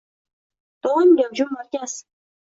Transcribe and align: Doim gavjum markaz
Doim 0.87 1.11
gavjum 1.19 1.51
markaz 1.57 1.95